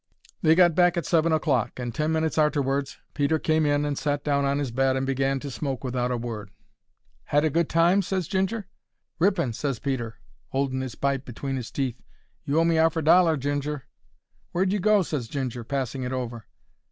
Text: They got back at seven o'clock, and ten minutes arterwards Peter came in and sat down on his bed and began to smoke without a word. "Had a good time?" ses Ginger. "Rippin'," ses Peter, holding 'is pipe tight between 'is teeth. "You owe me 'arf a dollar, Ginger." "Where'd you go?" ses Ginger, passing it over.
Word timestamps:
They 0.41 0.55
got 0.55 0.73
back 0.73 0.97
at 0.97 1.05
seven 1.05 1.31
o'clock, 1.31 1.77
and 1.79 1.93
ten 1.93 2.11
minutes 2.11 2.39
arterwards 2.39 2.97
Peter 3.13 3.37
came 3.37 3.67
in 3.67 3.85
and 3.85 3.95
sat 3.95 4.23
down 4.23 4.45
on 4.45 4.57
his 4.57 4.71
bed 4.71 4.95
and 4.97 5.05
began 5.05 5.39
to 5.41 5.51
smoke 5.51 5.83
without 5.83 6.09
a 6.09 6.17
word. 6.17 6.49
"Had 7.25 7.45
a 7.45 7.51
good 7.51 7.69
time?" 7.69 8.01
ses 8.01 8.27
Ginger. 8.27 8.67
"Rippin'," 9.19 9.53
ses 9.53 9.77
Peter, 9.77 10.15
holding 10.47 10.81
'is 10.81 10.95
pipe 10.95 11.21
tight 11.21 11.25
between 11.25 11.55
'is 11.55 11.69
teeth. 11.69 12.01
"You 12.45 12.59
owe 12.59 12.63
me 12.63 12.79
'arf 12.79 12.97
a 12.97 13.03
dollar, 13.03 13.37
Ginger." 13.37 13.83
"Where'd 14.53 14.73
you 14.73 14.79
go?" 14.79 15.03
ses 15.03 15.27
Ginger, 15.27 15.63
passing 15.63 16.01
it 16.01 16.11
over. 16.13 16.47